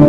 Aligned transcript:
Yo, 0.00 0.06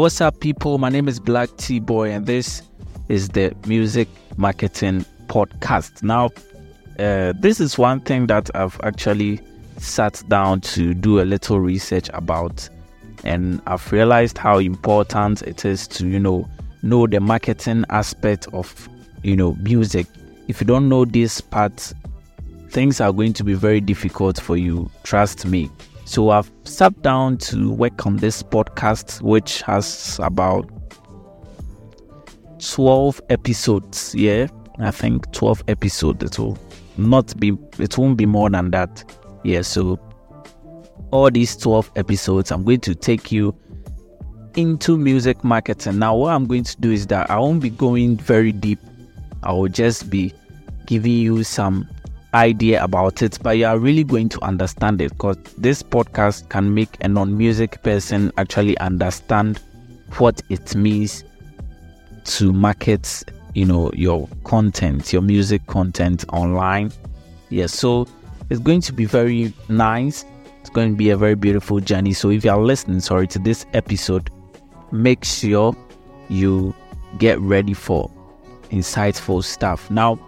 what's 0.00 0.20
up, 0.20 0.40
people? 0.40 0.78
My 0.78 0.88
name 0.88 1.06
is 1.06 1.20
Black 1.20 1.48
T 1.58 1.78
Boy, 1.78 2.10
and 2.10 2.26
this 2.26 2.62
is 3.08 3.28
the 3.28 3.54
Music 3.68 4.08
Marketing 4.36 5.04
Podcast. 5.28 6.02
Now, 6.02 6.30
uh, 6.98 7.34
this 7.38 7.60
is 7.60 7.78
one 7.78 8.00
thing 8.00 8.26
that 8.26 8.50
I've 8.56 8.80
actually 8.82 9.40
sat 9.84 10.22
down 10.28 10.60
to 10.62 10.94
do 10.94 11.20
a 11.20 11.24
little 11.24 11.60
research 11.60 12.08
about, 12.14 12.68
and 13.24 13.60
I've 13.66 13.90
realized 13.92 14.38
how 14.38 14.58
important 14.58 15.42
it 15.42 15.64
is 15.64 15.86
to, 15.88 16.06
you 16.06 16.18
know, 16.18 16.48
know 16.82 17.06
the 17.06 17.20
marketing 17.20 17.84
aspect 17.90 18.48
of, 18.52 18.88
you 19.22 19.36
know, 19.36 19.54
music. 19.60 20.06
If 20.48 20.60
you 20.60 20.66
don't 20.66 20.88
know 20.88 21.04
this 21.04 21.40
part, 21.40 21.92
things 22.68 23.00
are 23.00 23.12
going 23.12 23.32
to 23.34 23.44
be 23.44 23.54
very 23.54 23.80
difficult 23.80 24.40
for 24.40 24.56
you. 24.56 24.90
Trust 25.04 25.46
me. 25.46 25.70
So 26.04 26.30
I've 26.30 26.50
sat 26.64 27.00
down 27.02 27.38
to 27.38 27.72
work 27.72 28.04
on 28.06 28.16
this 28.16 28.42
podcast, 28.42 29.22
which 29.22 29.62
has 29.62 30.18
about 30.22 30.68
12 32.58 33.20
episodes. 33.30 34.14
Yeah, 34.14 34.48
I 34.78 34.90
think 34.90 35.32
12 35.32 35.64
episodes. 35.68 36.22
It 36.24 36.38
will 36.38 36.58
not 36.98 37.38
be, 37.40 37.56
it 37.78 37.96
won't 37.96 38.18
be 38.18 38.26
more 38.26 38.50
than 38.50 38.70
that. 38.72 39.04
Yeah, 39.44 39.62
so 39.62 39.98
all 41.10 41.30
these 41.30 41.56
12 41.56 41.92
episodes, 41.96 42.50
I'm 42.50 42.64
going 42.64 42.80
to 42.80 42.94
take 42.94 43.30
you 43.30 43.54
into 44.56 44.96
music 44.96 45.44
marketing. 45.44 45.98
Now, 45.98 46.16
what 46.16 46.32
I'm 46.32 46.46
going 46.46 46.64
to 46.64 46.80
do 46.80 46.90
is 46.90 47.06
that 47.08 47.30
I 47.30 47.38
won't 47.38 47.60
be 47.60 47.70
going 47.70 48.16
very 48.16 48.52
deep, 48.52 48.78
I 49.42 49.52
will 49.52 49.68
just 49.68 50.10
be 50.10 50.32
giving 50.86 51.12
you 51.12 51.44
some 51.44 51.88
idea 52.32 52.82
about 52.82 53.22
it, 53.22 53.38
but 53.42 53.58
you 53.58 53.66
are 53.66 53.78
really 53.78 54.02
going 54.02 54.28
to 54.30 54.42
understand 54.42 55.00
it 55.00 55.12
because 55.12 55.36
this 55.58 55.82
podcast 55.82 56.48
can 56.48 56.74
make 56.74 56.96
a 57.02 57.08
non 57.08 57.36
music 57.36 57.82
person 57.82 58.32
actually 58.38 58.76
understand 58.78 59.60
what 60.18 60.42
it 60.48 60.74
means 60.74 61.22
to 62.24 62.52
market 62.52 63.22
you 63.54 63.64
know 63.64 63.90
your 63.94 64.28
content 64.44 65.12
your 65.12 65.22
music 65.22 65.64
content 65.66 66.24
online 66.32 66.90
yeah 67.50 67.66
so 67.66 68.06
it's 68.50 68.60
going 68.60 68.80
to 68.80 68.92
be 68.92 69.04
very 69.04 69.52
nice 69.68 70.24
it's 70.60 70.70
going 70.70 70.90
to 70.90 70.96
be 70.96 71.10
a 71.10 71.16
very 71.16 71.34
beautiful 71.34 71.80
journey 71.80 72.12
so 72.12 72.30
if 72.30 72.44
you 72.44 72.50
are 72.50 72.60
listening 72.60 73.00
sorry 73.00 73.26
to 73.26 73.38
this 73.38 73.66
episode 73.72 74.30
make 74.92 75.24
sure 75.24 75.76
you 76.28 76.74
get 77.18 77.38
ready 77.40 77.74
for 77.74 78.10
insightful 78.70 79.42
stuff 79.42 79.90
now 79.90 80.18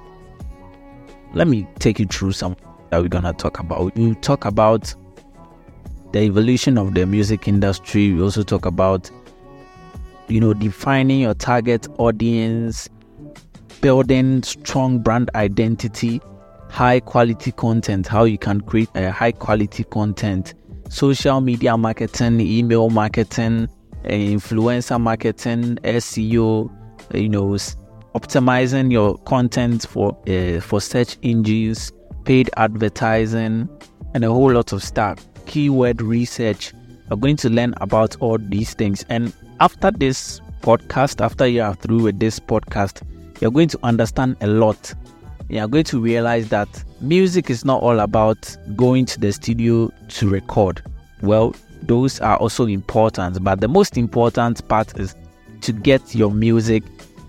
let 1.34 1.48
me 1.48 1.66
take 1.78 1.98
you 1.98 2.06
through 2.06 2.32
some 2.32 2.56
that 2.90 3.02
we're 3.02 3.08
gonna 3.08 3.32
talk 3.32 3.58
about. 3.58 3.94
We 3.96 4.14
talk 4.16 4.44
about 4.44 4.94
the 6.12 6.20
evolution 6.20 6.78
of 6.78 6.94
the 6.94 7.06
music 7.06 7.48
industry. 7.48 8.12
We 8.12 8.22
also 8.22 8.42
talk 8.42 8.66
about 8.66 9.10
you 10.28 10.40
know 10.40 10.54
defining 10.54 11.20
your 11.20 11.34
target 11.34 11.88
audience, 11.98 12.88
building 13.80 14.42
strong 14.42 15.00
brand 15.00 15.30
identity, 15.34 16.20
high 16.68 17.00
quality 17.00 17.52
content, 17.52 18.06
how 18.06 18.24
you 18.24 18.38
can 18.38 18.60
create 18.60 18.90
a 18.94 19.10
high 19.10 19.32
quality 19.32 19.84
content, 19.84 20.54
social 20.88 21.40
media 21.40 21.76
marketing, 21.76 22.40
email 22.40 22.90
marketing, 22.90 23.68
uh, 24.04 24.08
influencer 24.08 25.00
marketing, 25.00 25.76
SEO, 25.84 26.70
uh, 27.14 27.18
you 27.18 27.28
know, 27.28 27.56
optimizing 28.14 28.90
your 28.90 29.18
content 29.18 29.86
for 29.88 30.16
uh, 30.28 30.60
for 30.60 30.80
search 30.80 31.16
engines, 31.22 31.92
paid 32.24 32.50
advertising, 32.56 33.68
and 34.14 34.24
a 34.24 34.28
whole 34.28 34.52
lot 34.52 34.72
of 34.72 34.82
stuff. 34.82 35.24
Keyword 35.46 36.02
research. 36.02 36.72
We're 37.08 37.16
going 37.16 37.36
to 37.36 37.50
learn 37.50 37.72
about 37.80 38.16
all 38.20 38.36
these 38.36 38.74
things. 38.74 39.04
And 39.08 39.32
after 39.60 39.92
this 39.92 40.40
podcast, 40.60 41.24
after 41.24 41.46
you 41.46 41.62
are 41.62 41.74
through 41.74 42.02
with 42.02 42.18
this 42.18 42.40
podcast, 42.40 43.02
you're 43.40 43.52
going 43.52 43.68
to 43.68 43.78
understand 43.84 44.36
a 44.40 44.48
lot. 44.48 44.92
You're 45.48 45.68
going 45.68 45.84
to 45.84 46.00
realize 46.00 46.48
that 46.48 46.68
music 47.00 47.50
is 47.50 47.64
not 47.64 47.82
all 47.82 48.00
about 48.00 48.56
going 48.74 49.06
to 49.06 49.20
the 49.20 49.32
studio 49.32 49.92
to 50.08 50.28
record. 50.28 50.82
Well, 51.22 51.54
those 51.82 52.20
are 52.20 52.36
also 52.36 52.66
important, 52.66 53.42
but 53.44 53.60
the 53.60 53.68
most 53.68 53.96
important 53.96 54.66
part 54.68 54.98
is 54.98 55.14
to 55.60 55.72
get 55.72 56.14
your 56.14 56.30
music 56.30 56.82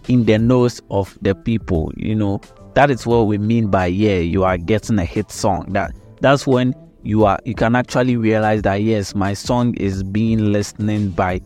in 0.07 0.25
the 0.25 0.37
nose 0.39 0.81
of 0.89 1.17
the 1.21 1.35
people. 1.35 1.91
You 1.95 2.15
know, 2.15 2.41
that 2.73 2.89
is 2.89 3.05
what 3.05 3.27
we 3.27 3.37
mean 3.37 3.67
by 3.67 3.87
yeah, 3.87 4.17
you 4.17 4.43
are 4.43 4.57
getting 4.57 4.97
a 4.99 5.05
hit 5.05 5.31
song. 5.31 5.67
That 5.73 5.91
that's 6.21 6.47
when 6.47 6.73
you 7.03 7.25
are 7.25 7.39
you 7.45 7.53
can 7.53 7.75
actually 7.75 8.17
realize 8.17 8.63
that 8.63 8.81
yes, 8.81 9.15
my 9.15 9.33
song 9.33 9.75
is 9.75 10.03
being 10.03 10.51
listened 10.51 11.15
by 11.15 11.41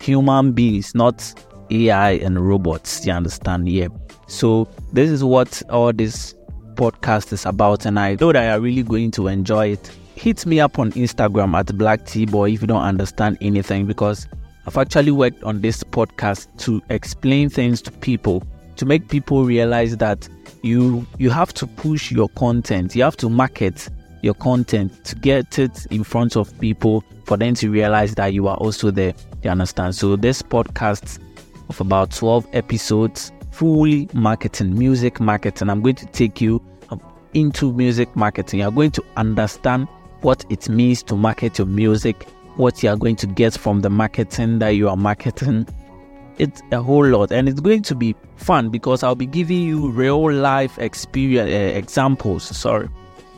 human 0.00 0.52
beings, 0.52 0.94
not 0.94 1.34
AI 1.70 2.12
and 2.12 2.46
robots. 2.46 3.06
You 3.06 3.12
understand? 3.12 3.68
Yeah. 3.68 3.88
So 4.30 4.68
this 4.92 5.10
is 5.10 5.24
what 5.24 5.60
all 5.70 5.92
this 5.92 6.36
podcast 6.74 7.32
is 7.32 7.44
about, 7.46 7.84
and 7.84 7.98
I 7.98 8.16
know 8.20 8.32
that 8.32 8.44
you 8.44 8.50
are 8.50 8.60
really 8.60 8.84
going 8.84 9.10
to 9.12 9.26
enjoy 9.26 9.72
it. 9.72 9.90
Hit 10.14 10.46
me 10.46 10.60
up 10.60 10.78
on 10.78 10.92
Instagram 10.92 11.58
at 11.58 11.76
Black 11.76 12.06
T 12.06 12.26
Boy 12.26 12.52
if 12.52 12.60
you 12.60 12.68
don't 12.68 12.82
understand 12.82 13.38
anything 13.40 13.86
because 13.86 14.28
I've 14.66 14.76
actually 14.76 15.10
worked 15.10 15.42
on 15.42 15.60
this 15.60 15.82
podcast 15.82 16.46
to 16.58 16.80
explain 16.90 17.50
things 17.50 17.82
to 17.82 17.90
people, 17.90 18.44
to 18.76 18.86
make 18.86 19.08
people 19.08 19.44
realize 19.44 19.96
that 19.96 20.28
you 20.62 21.04
you 21.18 21.28
have 21.30 21.52
to 21.54 21.66
push 21.66 22.12
your 22.12 22.28
content, 22.30 22.94
you 22.94 23.02
have 23.02 23.16
to 23.16 23.28
market 23.28 23.88
your 24.22 24.34
content 24.34 25.04
to 25.06 25.16
get 25.16 25.58
it 25.58 25.86
in 25.86 26.04
front 26.04 26.36
of 26.36 26.56
people 26.60 27.02
for 27.24 27.36
them 27.36 27.54
to 27.54 27.68
realize 27.68 28.14
that 28.14 28.32
you 28.32 28.46
are 28.46 28.56
also 28.58 28.92
there. 28.92 29.12
You 29.42 29.50
understand? 29.50 29.96
So 29.96 30.14
this 30.14 30.40
podcast 30.40 31.18
of 31.68 31.80
about 31.80 32.12
12 32.12 32.46
episodes, 32.52 33.32
fully 33.60 34.08
marketing, 34.14 34.78
music 34.78 35.20
marketing. 35.20 35.68
I'm 35.68 35.82
going 35.82 35.96
to 35.96 36.06
take 36.06 36.40
you 36.40 36.62
into 37.34 37.74
music 37.74 38.16
marketing. 38.16 38.60
You're 38.60 38.70
going 38.70 38.90
to 38.92 39.04
understand 39.18 39.86
what 40.22 40.46
it 40.48 40.70
means 40.70 41.02
to 41.02 41.14
market 41.14 41.58
your 41.58 41.66
music 41.66 42.26
what 42.56 42.82
you 42.82 42.88
are 42.88 42.96
going 42.96 43.16
to 43.16 43.26
get 43.26 43.52
from 43.52 43.82
the 43.82 43.90
marketing 43.90 44.60
that 44.60 44.70
you 44.70 44.88
are 44.88 44.96
marketing. 44.96 45.66
It's 46.38 46.62
a 46.72 46.80
whole 46.80 47.06
lot, 47.06 47.32
and 47.32 47.50
it's 47.50 47.60
going 47.60 47.82
to 47.82 47.94
be 47.94 48.16
fun 48.36 48.70
because 48.70 49.02
I'll 49.02 49.14
be 49.14 49.26
giving 49.26 49.60
you 49.60 49.90
real 49.90 50.32
life 50.32 50.78
experience 50.78 51.50
uh, 51.50 51.78
examples. 51.78 52.44
Sorry, 52.44 52.88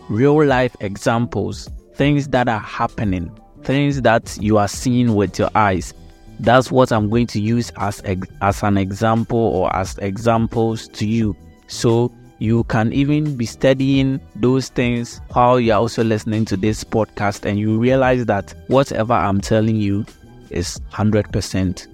real 0.09 0.45
life 0.45 0.77
examples, 0.79 1.69
things 1.95 2.29
that 2.29 2.49
are 2.49 2.61
happening, 2.61 3.37
things 3.65 4.03
that 4.03 4.39
you 4.41 4.57
are 4.59 4.69
seeing 4.69 5.17
with 5.17 5.37
your 5.37 5.51
eyes. 5.57 5.93
That's 6.43 6.73
what 6.73 6.91
I'm 6.91 7.09
going 7.09 7.29
to 7.29 7.41
use 7.41 7.71
as 7.77 8.03
as 8.41 8.63
an 8.65 8.77
example 8.77 9.39
or 9.39 9.75
as 9.77 9.97
examples 9.99 10.89
to 10.89 11.07
you. 11.07 11.37
So 11.69 12.13
you 12.41 12.65
can 12.65 12.93
even 12.93 13.37
be 13.37 13.47
studying 13.47 14.21
those 14.35 14.69
things 14.69 15.21
while 15.35 15.61
you're 15.61 15.77
also 15.77 16.03
listening 16.03 16.45
to 16.47 16.57
this 16.57 16.83
podcast, 16.83 17.49
and 17.49 17.61
you 17.61 17.79
realize 17.79 18.27
that 18.27 18.55
whatever 18.67 19.13
I'm 19.13 19.41
telling 19.41 19.77
you 19.77 20.05
is 20.51 20.81
100% 20.91 21.87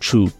true 0.00 0.30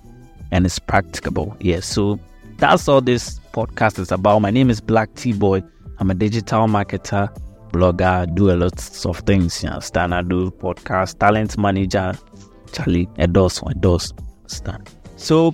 and 0.51 0.67
it's 0.67 0.79
practicable. 0.79 1.57
Yes, 1.61 1.87
so 1.87 2.21
that's 2.59 2.87
all 2.87 3.01
this 3.01 3.41
podcast 3.53 3.99
is 3.99 4.13
about. 4.13 4.41
My 4.41 4.51
name 4.51 4.69
is 4.69 4.83
Black 4.83 5.15
T 5.15 5.33
Boy. 5.33 5.63
I'm 5.99 6.11
a 6.11 6.15
digital 6.15 6.67
marketer, 6.67 7.35
blogger, 7.71 8.33
do 8.35 8.51
a 8.51 8.57
lot 8.57 9.07
of 9.07 9.17
things. 9.21 9.63
You 9.63 9.71
understand? 9.71 10.15
I 10.15 10.21
do 10.21 10.51
podcast, 10.51 11.19
talent 11.19 11.57
manager, 11.57 12.13
Charlie, 12.73 13.09
a 13.19 13.27
dos, 13.27 13.63
a. 13.63 14.13
Understand? 14.45 14.91
So 15.17 15.53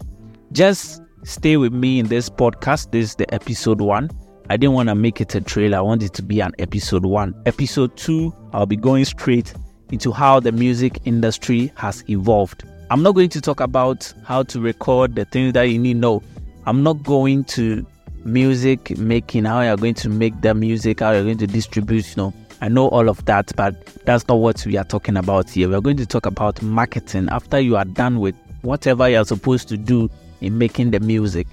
just 0.52 1.02
Stay 1.24 1.56
with 1.56 1.72
me 1.72 1.98
in 1.98 2.08
this 2.08 2.28
podcast. 2.28 2.90
This 2.90 3.10
is 3.10 3.14
the 3.14 3.32
episode 3.32 3.80
one. 3.80 4.10
I 4.50 4.58
didn't 4.58 4.74
want 4.74 4.90
to 4.90 4.94
make 4.94 5.22
it 5.22 5.34
a 5.34 5.40
trailer. 5.40 5.78
I 5.78 5.80
want 5.80 6.02
it 6.02 6.12
to 6.14 6.22
be 6.22 6.40
an 6.40 6.52
episode 6.58 7.06
one. 7.06 7.34
Episode 7.46 7.96
two, 7.96 8.34
I'll 8.52 8.66
be 8.66 8.76
going 8.76 9.06
straight 9.06 9.54
into 9.90 10.12
how 10.12 10.38
the 10.38 10.52
music 10.52 11.00
industry 11.06 11.72
has 11.76 12.04
evolved. 12.10 12.64
I'm 12.90 13.02
not 13.02 13.14
going 13.14 13.30
to 13.30 13.40
talk 13.40 13.60
about 13.60 14.12
how 14.22 14.42
to 14.42 14.60
record 14.60 15.14
the 15.14 15.24
things 15.24 15.54
that 15.54 15.62
you 15.62 15.78
need 15.78 15.96
know. 15.96 16.22
I'm 16.66 16.82
not 16.82 17.02
going 17.02 17.44
to 17.44 17.86
music 18.26 18.98
making, 18.98 19.46
how 19.46 19.62
you're 19.62 19.78
going 19.78 19.94
to 19.94 20.10
make 20.10 20.38
the 20.42 20.52
music, 20.52 21.00
how 21.00 21.12
you're 21.12 21.24
going 21.24 21.38
to 21.38 21.46
distribute, 21.46 22.06
you 22.10 22.22
know. 22.22 22.34
I 22.64 22.68
know 22.68 22.88
all 22.88 23.10
of 23.10 23.22
that, 23.26 23.52
but 23.56 23.84
that's 24.06 24.26
not 24.26 24.36
what 24.36 24.64
we 24.64 24.78
are 24.78 24.84
talking 24.84 25.18
about 25.18 25.50
here. 25.50 25.68
We're 25.68 25.82
going 25.82 25.98
to 25.98 26.06
talk 26.06 26.24
about 26.24 26.62
marketing 26.62 27.28
after 27.30 27.60
you 27.60 27.76
are 27.76 27.84
done 27.84 28.20
with 28.20 28.34
whatever 28.62 29.06
you're 29.06 29.26
supposed 29.26 29.68
to 29.68 29.76
do 29.76 30.08
in 30.40 30.56
making 30.56 30.92
the 30.92 31.00
music. 31.00 31.46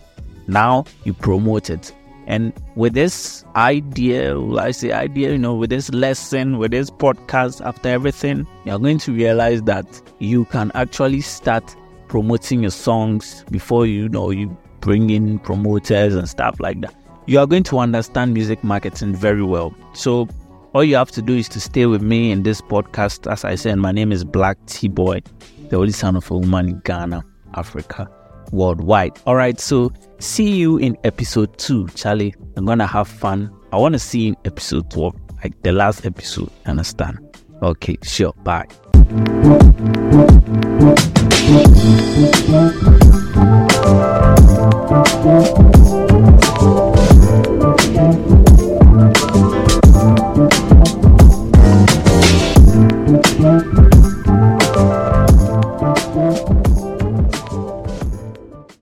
Now 0.48 0.86
you 1.04 1.14
promote 1.14 1.70
it. 1.70 1.94
And 2.28 2.54
with 2.76 2.94
this 2.94 3.44
idea, 3.58 4.40
I 4.40 4.72
say 4.72 4.94
idea, 4.94 5.34
you 5.34 5.38
know, 5.38 5.54
with 5.54 5.70
this 5.70 5.90
lesson, 5.90 6.60
with 6.60 6.72
this 6.72 6.90
podcast, 6.90 7.60
after 7.60 7.90
everything, 7.90 8.48
you're 8.64 8.80
going 8.80 9.00
to 9.00 9.12
realize 9.12 9.62
that 9.64 9.86
you 10.20 10.46
can 10.46 10.72
actually 10.76 11.20
start 11.20 11.76
promoting 12.08 12.62
your 12.62 12.72
songs 12.72 13.44
before 13.52 13.86
you 13.86 14.08
know 14.08 14.30
you 14.30 14.58
bring 14.80 15.10
in 15.10 15.40
promoters 15.40 16.16
and 16.16 16.30
stuff 16.30 16.58
like 16.62 16.80
that. 16.80 16.96
You 17.26 17.40
are 17.40 17.48
going 17.48 17.64
to 17.64 17.80
understand 17.80 18.34
music 18.34 18.64
marketing 18.64 19.14
very 19.14 19.44
well. 19.44 19.76
So 19.92 20.30
all 20.74 20.84
you 20.84 20.96
have 20.96 21.12
to 21.12 21.22
do 21.22 21.36
is 21.36 21.50
to 21.50 21.60
stay 21.60 21.86
with 21.86 22.02
me 22.02 22.32
in 22.32 22.44
this 22.44 22.62
podcast. 22.62 23.30
As 23.32 23.44
I 23.44 23.56
said, 23.56 23.78
my 23.78 23.92
name 23.92 24.12
is 24.12 24.24
Black 24.24 24.58
T 24.68 24.88
Boy, 24.88 25.22
the 25.70 25.78
only 25.78 25.92
son 25.92 26.16
of 26.16 26.30
a 26.32 26.38
woman 26.38 26.70
in 26.70 26.80
Ghana, 26.80 27.24
Africa, 27.56 28.10
worldwide. 28.52 29.20
All 29.26 29.36
right, 29.36 29.60
so 29.60 29.92
see 30.20 30.52
you 30.56 30.78
in 30.78 30.98
episode 31.04 31.58
two, 31.58 31.88
Charlie. 31.90 32.34
I'm 32.56 32.66
gonna 32.66 32.88
have 32.88 33.08
fun. 33.08 33.52
I 33.74 33.78
want 33.78 33.94
to 33.94 34.00
see 34.00 34.22
you 34.22 34.28
in 34.30 34.38
episode 34.46 34.90
12, 34.92 35.16
like 35.44 35.62
the 35.64 35.72
last 35.72 36.06
episode. 36.06 36.50
Understand? 36.66 37.20
Okay, 37.62 37.98
sure. 38.04 38.34
Bye. 38.44 38.68